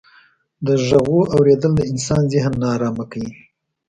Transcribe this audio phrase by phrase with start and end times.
[0.65, 3.31] د ږغو اورېدل د انسان ذهن ناآرامه کيي.